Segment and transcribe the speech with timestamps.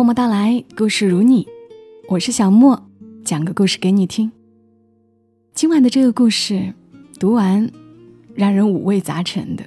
[0.00, 1.46] 默默到来，故事如你，
[2.08, 2.88] 我是小莫，
[3.22, 4.32] 讲个故事给你听。
[5.52, 6.72] 今晚的这个故事
[7.18, 7.70] 读完，
[8.34, 9.64] 让人五味杂陈的。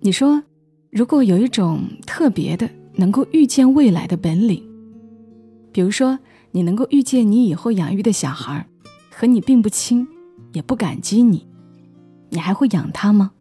[0.00, 0.42] 你说，
[0.88, 4.64] 如果有一种特别的能够预见未来的本领，
[5.70, 6.18] 比如说
[6.52, 8.66] 你能够预见你以后养育的小孩
[9.10, 10.08] 和你并不亲，
[10.54, 11.46] 也不感激你，
[12.30, 13.32] 你还会养他吗？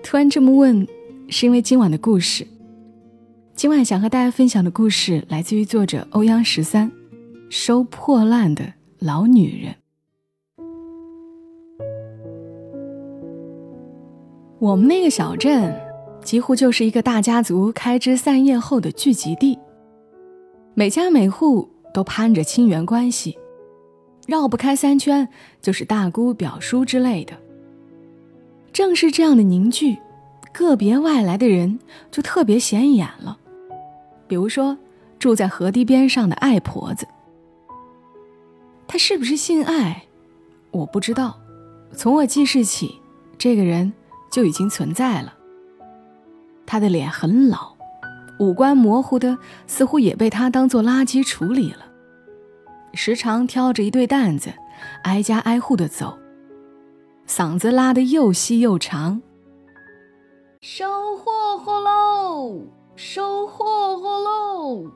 [0.00, 0.86] 突然这么问，
[1.28, 2.46] 是因为今晚的故事。
[3.60, 6.90] 今晚想和大家分享的故事来自于作者欧阳十三，
[7.50, 9.74] 《收破烂的老女人》。
[14.58, 15.78] 我们那个小镇
[16.22, 19.58] 几乎就是一个大家族开枝散叶后的聚集地，
[20.72, 23.38] 每家每户都攀着亲缘关系，
[24.26, 25.28] 绕不开三圈
[25.60, 27.34] 就是大姑表叔之类的。
[28.72, 29.98] 正是这样的凝聚，
[30.50, 31.78] 个别外来的人
[32.10, 33.36] 就特别显眼了。
[34.30, 34.78] 比如说，
[35.18, 37.04] 住在河堤边上的艾婆子，
[38.86, 40.04] 她是不是姓艾，
[40.70, 41.36] 我不知道。
[41.92, 43.00] 从我记事起，
[43.36, 43.92] 这个人
[44.30, 45.34] 就已经存在了。
[46.64, 47.74] 她的脸很老，
[48.38, 49.36] 五官模糊的，
[49.66, 51.86] 似乎也被她当做垃圾处理了。
[52.94, 54.52] 时常挑着一对担子，
[55.02, 56.16] 挨家挨户的走，
[57.26, 59.20] 嗓子拉得又细又长。
[60.60, 62.60] 收货货喽！
[63.02, 64.90] 收货货喽！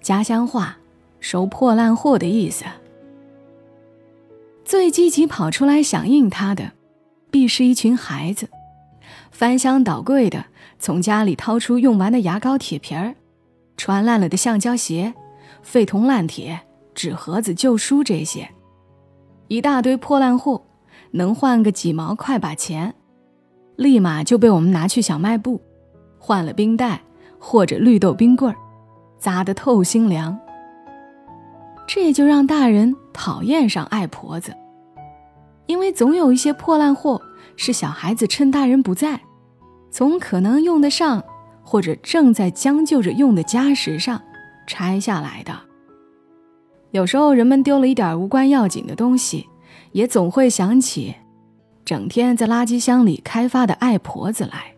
[0.00, 0.78] 家乡话，
[1.20, 2.64] 收破烂货的意思。
[4.64, 6.72] 最积极跑出来响应他的，
[7.30, 8.48] 必是一群孩子，
[9.30, 10.46] 翻箱倒柜的
[10.78, 13.14] 从家里掏出用完的牙膏、铁皮儿，
[13.76, 15.12] 穿烂了的橡胶鞋、
[15.62, 16.58] 废铜烂铁、
[16.94, 18.48] 纸盒子、旧书这些，
[19.48, 20.64] 一大堆破烂货，
[21.10, 22.94] 能换个几毛块把钱，
[23.76, 25.60] 立马就被我们拿去小卖部。
[26.24, 27.00] 换了冰袋
[27.36, 28.56] 或者绿豆冰棍儿，
[29.18, 30.38] 砸得透心凉。
[31.84, 34.54] 这就让大人讨厌上爱婆子，
[35.66, 37.20] 因为总有一些破烂货
[37.56, 39.20] 是小孩子趁大人不在，
[39.90, 41.24] 从可能用得上
[41.64, 44.22] 或者正在将就着用的家什上
[44.68, 45.52] 拆下来的。
[46.92, 49.48] 有时候人们丢了一点无关要紧的东西，
[49.90, 51.16] 也总会想起
[51.84, 54.71] 整天在垃圾箱里开发的爱婆子来。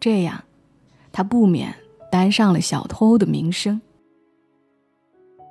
[0.00, 0.44] 这样，
[1.10, 1.74] 他不免
[2.10, 3.80] 担上了小偷的名声。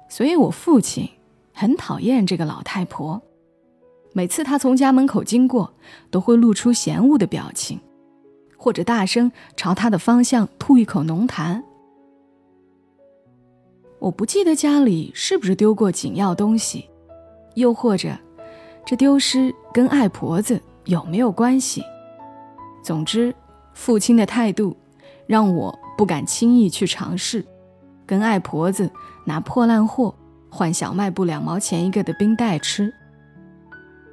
[0.09, 1.09] 所以我父亲
[1.53, 3.22] 很讨厌这个老太婆。
[4.13, 5.74] 每次他从家门口经过，
[6.09, 7.80] 都会露出嫌恶的表情，
[8.57, 11.62] 或者大声朝他的方向吐一口浓痰。
[14.00, 16.90] 我不记得家里是不是丢过紧要东西，
[17.56, 18.18] 又或者
[18.86, 21.84] 这丢失跟爱婆子有没有关系。
[22.81, 23.36] 总之。
[23.78, 24.76] 父亲的态度
[25.28, 27.46] 让我不敢轻易去尝试，
[28.08, 28.92] 跟爱婆子
[29.24, 30.14] 拿破烂货
[30.50, 32.92] 换小卖部两毛钱一个的冰袋吃。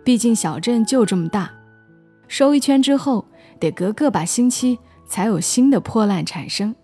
[0.05, 1.51] 毕竟小镇就这么大，
[2.29, 3.25] 收一圈之后
[3.59, 6.77] 得隔个把星期才有新的破烂产生。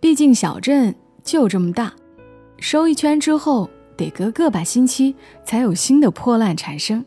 [0.00, 1.92] 毕竟小镇就这么大，
[2.58, 7.06] 收一圈之后得隔个把星期才有新的破烂产生。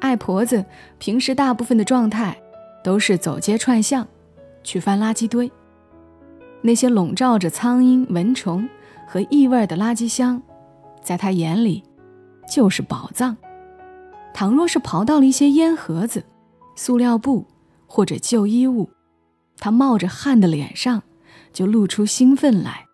[0.00, 0.62] 爱婆子
[0.98, 2.38] 平时大部分的状态。
[2.84, 4.06] 都是走街串巷，
[4.62, 5.50] 去翻垃圾堆。
[6.60, 8.68] 那些笼罩着苍蝇、蚊虫
[9.08, 10.40] 和异味的垃圾箱，
[11.02, 11.82] 在他眼里
[12.46, 13.34] 就是宝藏。
[14.34, 16.22] 倘若是刨到了一些烟盒子、
[16.76, 17.46] 塑料布
[17.86, 18.90] 或者旧衣物，
[19.56, 21.02] 他冒着汗的脸上
[21.52, 22.84] 就露出兴奋来。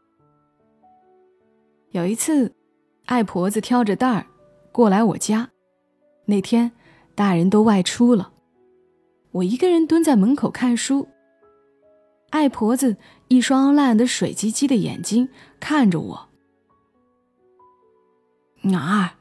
[1.90, 2.54] 有一次，
[3.06, 4.26] 爱婆子挑着担儿
[4.70, 5.50] 过来我家，
[6.26, 6.70] 那天
[7.16, 8.30] 大人都外出了。
[9.32, 11.08] 我一个人蹲在门口看书，
[12.30, 12.96] 爱婆子
[13.28, 15.28] 一双烂的水唧唧的眼睛
[15.60, 16.28] 看着我。
[18.62, 19.16] 哪儿，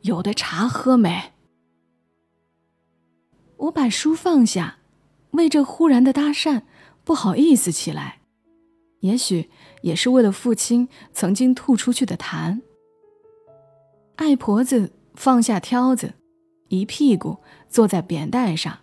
[0.00, 1.32] 有的茶喝没？
[3.56, 4.78] 我把书放下，
[5.30, 6.62] 为这忽然的搭讪
[7.04, 8.22] 不好意思起来，
[9.00, 9.50] 也许
[9.82, 12.60] 也是为了父亲曾经吐出去的痰。
[14.16, 16.14] 爱婆子放下挑子，
[16.68, 18.80] 一屁股坐在扁担上。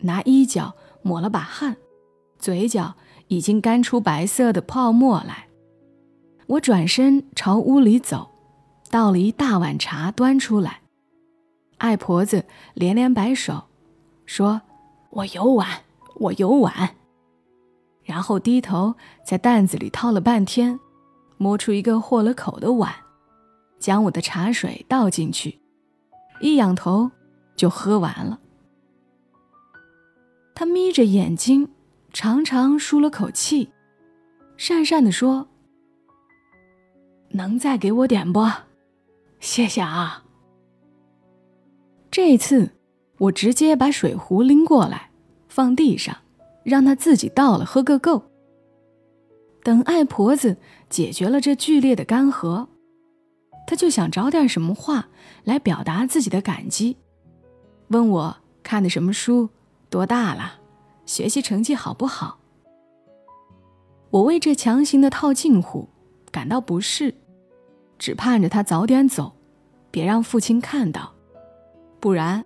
[0.00, 1.76] 拿衣角抹了把汗，
[2.38, 2.94] 嘴角
[3.28, 5.48] 已经干出白色的泡沫来。
[6.46, 8.30] 我转身朝屋里走，
[8.90, 10.80] 倒了一大碗茶端出来。
[11.76, 13.64] 爱婆子连连摆手，
[14.24, 14.62] 说
[15.10, 15.68] ：“我有碗，
[16.16, 16.96] 我有碗。”
[18.02, 20.80] 然后低头在担子里掏了半天，
[21.36, 22.92] 摸出一个豁了口的碗，
[23.78, 25.60] 将我的茶水倒进去，
[26.40, 27.10] 一仰头
[27.54, 28.40] 就喝完了。
[30.58, 31.68] 他眯着眼睛，
[32.12, 33.70] 长长舒了口气，
[34.56, 35.46] 讪讪地说
[37.30, 38.44] ：“能再给我点不？
[39.38, 40.24] 谢谢啊。”
[42.10, 42.72] 这次，
[43.18, 45.10] 我直接把水壶拎过来，
[45.48, 46.16] 放地上，
[46.64, 48.24] 让他自己倒了喝个够。
[49.62, 50.56] 等爱婆子
[50.90, 52.66] 解决了这剧烈的干涸，
[53.64, 55.08] 他就想找点什么话
[55.44, 56.96] 来表达自己的感激，
[57.90, 59.50] 问我看的什么书，
[59.90, 60.54] 多大了，
[61.06, 62.38] 学习成绩好不好。
[64.10, 65.88] 我为这强行的套近乎
[66.30, 67.14] 感到不适，
[67.98, 69.32] 只盼着他早点走，
[69.90, 71.12] 别让父亲看到。
[72.00, 72.44] 不然，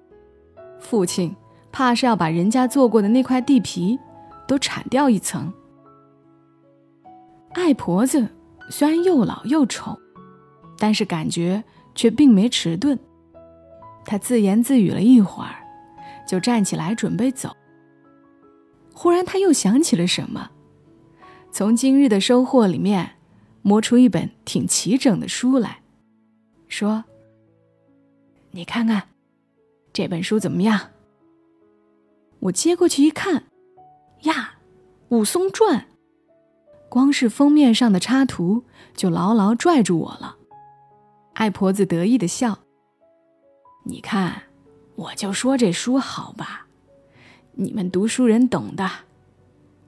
[0.80, 1.34] 父亲
[1.70, 3.98] 怕是要把人家做过的那块地皮
[4.46, 5.52] 都铲掉一层。
[7.52, 8.26] 爱婆子
[8.70, 9.98] 虽然又老又丑，
[10.78, 11.62] 但是感觉
[11.94, 12.98] 却并没迟钝。
[14.04, 15.61] 她自言自语了一会儿，
[16.26, 17.56] 就站起来准备走。
[18.94, 20.50] 忽然，他又想起了什么，
[21.50, 23.16] 从今日的收获里面
[23.62, 25.82] 摸出一本挺齐整的书来，
[26.68, 27.04] 说
[28.52, 29.04] ：“你看看。”
[29.92, 30.88] 这本书怎么样？
[32.40, 33.44] 我接过去一看，
[34.22, 34.54] 呀，
[35.16, 35.80] 《武松传》，
[36.88, 38.64] 光是封面上的插图
[38.94, 40.36] 就牢牢拽住我了。
[41.34, 42.60] 爱婆子得意的笑
[43.84, 44.42] ：“你看，
[44.94, 46.66] 我就说这书好吧，
[47.52, 48.88] 你们读书人懂的。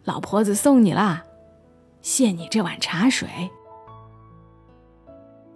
[0.05, 1.25] 老婆子送你啦，
[2.03, 3.29] 谢你这碗茶水。”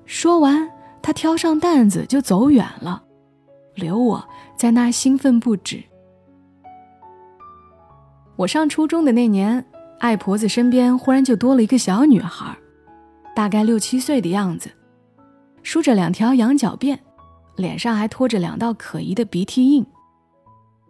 [0.07, 0.71] 说完，
[1.03, 3.05] 他挑上担子就走远了。
[3.75, 5.85] 留我在那兴奋不止。
[8.37, 9.65] 我上初中的那年，
[9.99, 12.57] 爱婆子身边忽然就多了一个小女孩，
[13.37, 14.71] 大概六七岁的样子，
[15.63, 16.99] 梳着两条羊角辫，
[17.59, 19.85] 脸上还拖着两道可疑的鼻涕印。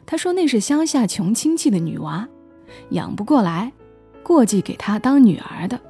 [0.06, 2.28] 他说那是乡下穷亲戚的女娃，
[2.90, 3.72] 养不过来，
[4.22, 5.80] 过继给他当女儿的。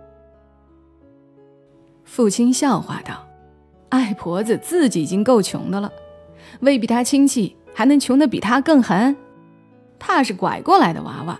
[2.05, 3.27] 父亲笑话道
[3.91, 5.93] ：“爱婆子自己已经够穷的了。”
[6.61, 9.15] 未必他亲戚还能穷得比他更狠，
[9.99, 11.39] 怕是拐过来的娃娃，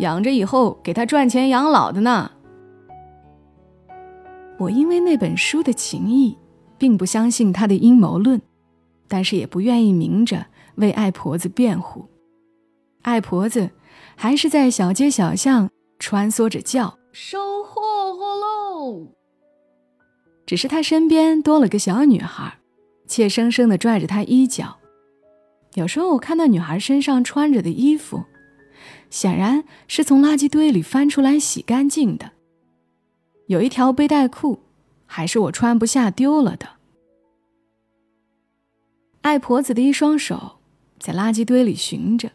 [0.00, 2.30] 养着以后给他赚钱养老的呢。
[4.58, 6.36] 我因为那本书的情谊，
[6.76, 8.40] 并不相信他的阴谋论，
[9.08, 12.08] 但是也不愿意明着为爱婆子辩护。
[13.02, 13.70] 爱婆子
[14.14, 19.06] 还是在小街小巷穿梭着叫收货货喽，
[20.44, 22.58] 只是他身边多了个小女孩。
[23.08, 24.78] 怯生生地拽着他衣角，
[25.74, 28.24] 有时候我看到女孩身上穿着的衣服，
[29.10, 32.32] 显然是从垃圾堆里翻出来洗干净的。
[33.46, 34.58] 有一条背带裤，
[35.06, 36.66] 还是我穿不下丢了的。
[39.26, 40.58] 爱婆子的一双手
[41.00, 42.30] 在垃圾堆里寻着，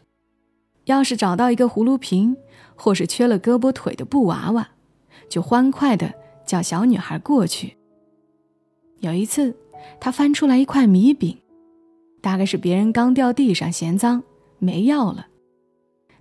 [0.84, 2.36] 要是找到一个葫芦瓶，
[2.76, 4.68] 或是缺了胳膊腿的布娃娃，
[5.26, 6.12] 就欢快地
[6.44, 7.78] 叫小女孩过去。
[9.00, 9.56] 有一次。
[9.98, 11.38] 他翻出来一块米饼，
[12.20, 14.22] 大概是别人刚掉地上嫌脏
[14.60, 15.26] 没要了。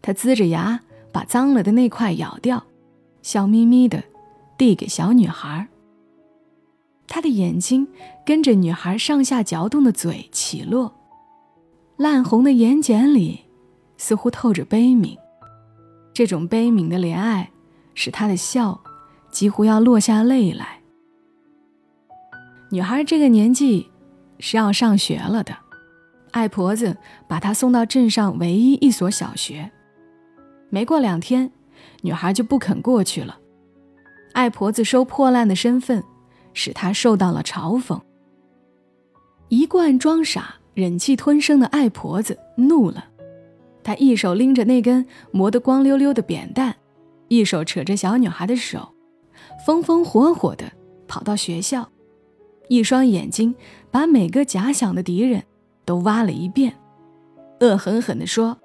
[0.02, 0.80] 他呲着牙
[1.12, 2.66] 把脏了的那块咬掉，
[3.22, 4.04] 笑眯眯的
[4.58, 5.68] 递给小女孩。
[7.14, 7.86] 他的眼睛
[8.26, 10.94] 跟着女孩上下嚼动的嘴起落，
[11.98, 13.42] 烂红的眼睑里
[13.98, 15.18] 似乎透着悲悯。
[16.14, 17.52] 这种悲悯的怜爱
[17.94, 18.80] 使他的笑
[19.30, 20.80] 几乎要落下泪来。
[22.70, 23.90] 女孩这个年纪
[24.40, 25.54] 是要上学了的，
[26.32, 26.96] 爱婆子
[27.28, 29.70] 把她送到镇上唯一一所小学。
[30.70, 31.52] 没过两天，
[32.04, 33.38] 女孩就不肯过去了。
[34.32, 36.02] 爱婆子收破烂的身份，
[36.54, 38.00] 使她受到了嘲讽。
[39.50, 43.06] 一贯装傻、忍气吞声的爱婆子怒了，
[43.84, 46.76] 她一手拎着那根磨得光溜溜的扁担，
[47.28, 48.94] 一手扯着小女孩的手，
[49.66, 50.72] 风风火火地
[51.08, 51.90] 跑到学校。
[52.70, 53.54] 一双眼睛
[53.90, 55.44] 把每个假想的敌人
[55.84, 56.74] 都挖了一遍，
[57.60, 58.58] 恶狠狠地说：“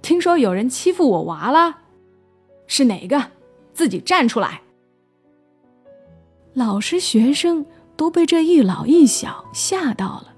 [0.00, 1.80] 听说有人欺负我娃了，
[2.66, 3.22] 是哪个？
[3.74, 4.62] 自己站出来！”
[6.54, 10.32] 老师、学生都被这一老一小吓到了。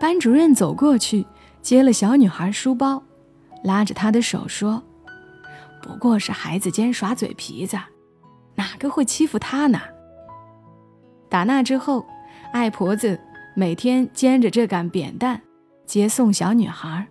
[0.00, 1.26] 班主任走过去
[1.60, 3.02] 接了小女孩书包，
[3.62, 4.82] 拉着她的手说
[5.82, 7.78] ：“不过是孩子间耍嘴皮子，
[8.54, 9.78] 哪个会欺负她呢？”
[11.28, 12.06] 打那之后，
[12.52, 13.20] 爱婆子
[13.54, 15.42] 每天肩着这杆扁担
[15.84, 17.06] 接送小女孩。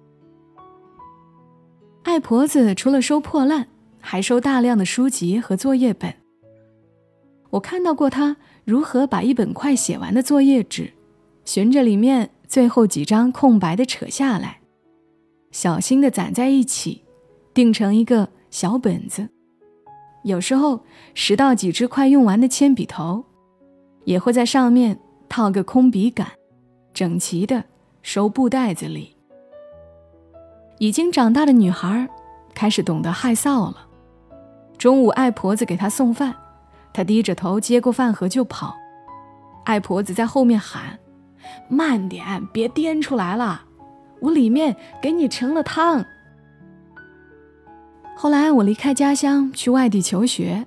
[2.01, 3.67] 爱婆子除了收破烂，
[4.00, 6.22] 还收大量的书籍和作业本。
[7.53, 10.91] 我看到过他如何把一本快写完的作业纸，
[11.45, 14.62] 循着里面最后几张空白的扯下来，
[15.51, 17.03] 小心地攒在一起，
[17.53, 19.29] 订成一个小本子，
[20.24, 20.83] 有时候
[21.13, 23.24] 拾到几支快用完的铅笔头，
[24.05, 26.27] 也会在上面套个空笔杆，
[26.91, 27.65] 整齐的
[28.01, 29.15] 收布袋子里。
[30.79, 32.10] 已经长大的女孩
[32.55, 33.89] 开始懂得害臊了。
[34.75, 36.36] 中午，爱婆子给她送饭，
[36.93, 38.75] 她低着头接过饭盒就跑。
[39.65, 41.00] 爱婆子在后面喊
[41.67, 43.62] ：“慢点，别颠出来了，
[44.19, 46.05] 我里面给你盛了汤。”
[48.15, 50.65] 后来我离开家乡去外地求学，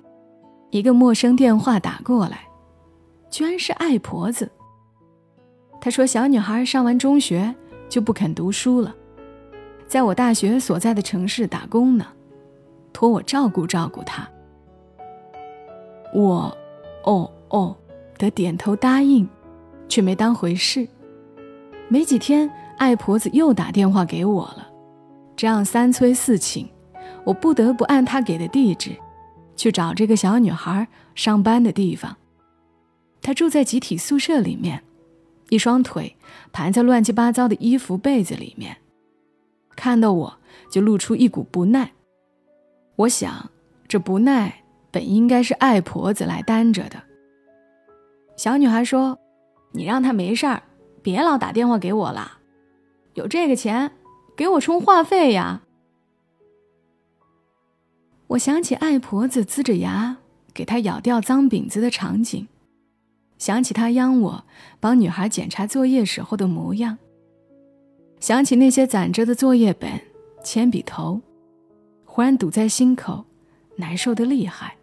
[0.71, 2.41] 一个陌生电话打过来，
[3.29, 4.51] 居然是爱婆子。
[5.79, 7.55] 她说：“小女孩上完中学
[7.87, 8.93] 就不肯读书了。”
[9.87, 12.05] 在我大学所在的城市打工呢，
[12.91, 14.27] 托我照顾照顾她。
[16.17, 16.57] 我，
[17.03, 17.75] 哦哦
[18.17, 19.29] 的点头答应，
[19.87, 20.87] 却没当回事。
[21.89, 24.67] 没几天，爱婆子又打电话给我了，
[25.35, 26.67] 这样三催四请，
[27.23, 28.95] 我不得不按她给的地址，
[29.55, 32.17] 去找这个小女孩上班的地方。
[33.21, 34.83] 她住在集体宿舍里面，
[35.49, 36.15] 一双腿
[36.51, 38.77] 盘在乱七八糟的衣服被子里面。
[39.75, 40.39] 看到我
[40.71, 41.91] 就露出一股不耐，
[42.95, 43.51] 我想
[43.87, 47.01] 这不耐本应该是爱婆子来担着的。
[48.35, 49.17] 小女孩说
[49.73, 50.63] ：“你让她没事儿，
[51.01, 52.39] 别老打电话给我了，
[53.15, 53.91] 有这个钱
[54.35, 55.63] 给我充话费呀。”
[58.27, 60.17] 我想起爱婆子呲着牙
[60.53, 62.47] 给她咬掉脏饼子的场景，
[63.37, 64.43] 想起她央我
[64.79, 66.97] 帮女孩检查作业时候的模样。
[68.19, 69.91] 想起那些攒着的作业本、
[70.43, 71.21] 铅笔头，
[72.03, 73.25] 忽然堵在心口，
[73.75, 74.76] 难受的厉害。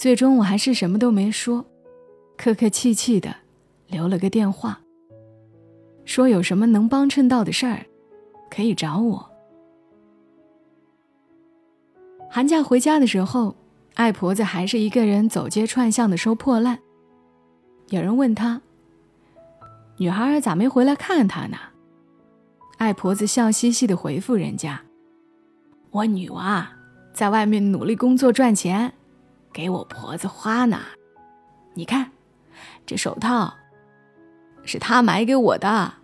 [0.00, 1.62] 最终我还是什么都没说，
[2.38, 3.36] 客客气气的
[3.86, 4.80] 留了个电话，
[6.06, 7.84] 说有什么能帮衬到的事儿，
[8.50, 9.30] 可以找我。
[12.30, 13.54] 寒假回家的时候，
[13.92, 16.78] 爱婆子还是一个人走街串巷的收破烂。
[17.90, 18.62] 有人问她
[20.00, 21.58] ：“女孩咋没回来看她呢？”
[22.78, 24.80] 爱婆子笑嘻嘻的回复人家
[25.92, 26.66] ：“我女娃
[27.12, 28.94] 在外面努力工作赚钱，
[29.52, 30.78] 给我婆子花呢。
[31.74, 32.10] 你看，
[32.84, 33.54] 这手套
[34.64, 35.94] 是她买给我的。”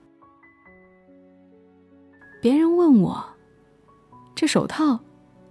[2.41, 3.25] 别人问我
[4.35, 5.01] ：“这手套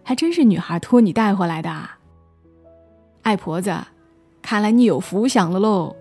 [0.04, 1.90] 还真是女孩托你带回来的？”
[3.24, 3.76] 爱婆子，
[4.42, 5.96] 看来你有福享了喽。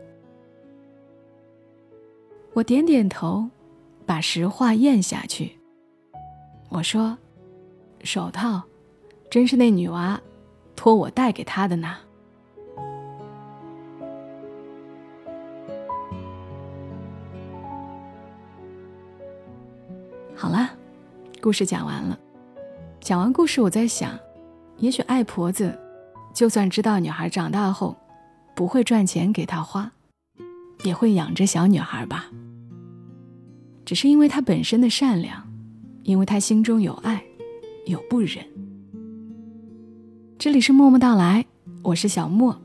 [2.53, 3.51] 我点点头。
[4.07, 5.59] 把实话咽下去。
[6.69, 7.17] 我说
[8.05, 8.63] ：“手套，
[9.31, 10.21] 真是那女娃
[10.77, 11.97] 托我带给他的呢。”
[20.37, 20.71] 好了，
[21.41, 22.19] 故事讲完了。
[23.01, 24.19] 讲完故事，我在想，
[24.79, 25.79] 也许爱婆子
[26.35, 27.97] 就算知道女孩长大后
[28.55, 29.93] 不会赚钱给她花，
[30.83, 32.27] 也会养着小女孩吧。
[33.87, 35.47] 只是因为他本身的善良，
[36.03, 37.23] 因为他心中有爱，
[37.87, 38.45] 有不忍。
[40.37, 41.47] 这里是默默到来，
[41.83, 42.61] 我是小莫，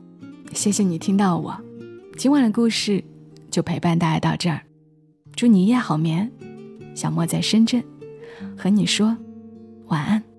[0.52, 1.56] 谢谢你听到我。
[2.16, 3.02] 今晚的故事
[3.50, 4.60] 就陪伴大家到这儿，
[5.34, 6.30] 祝你一夜好眠。
[6.94, 7.82] 小莫在深圳，
[8.56, 9.16] 和你说
[9.86, 10.29] 晚安。